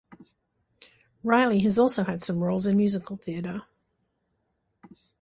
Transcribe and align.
Riley 1.23 1.59
has 1.59 1.77
also 1.77 2.03
had 2.05 2.23
some 2.23 2.39
roles 2.39 2.65
in 2.65 2.75
musical 2.75 3.17
theatre. 3.17 3.65